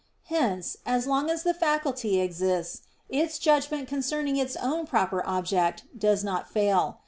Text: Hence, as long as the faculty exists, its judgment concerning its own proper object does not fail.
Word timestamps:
Hence, 0.29 0.77
as 0.83 1.05
long 1.05 1.29
as 1.29 1.43
the 1.43 1.53
faculty 1.53 2.19
exists, 2.19 2.81
its 3.07 3.37
judgment 3.37 3.87
concerning 3.87 4.35
its 4.35 4.55
own 4.55 4.87
proper 4.87 5.23
object 5.27 5.83
does 5.95 6.23
not 6.23 6.49
fail. 6.49 6.97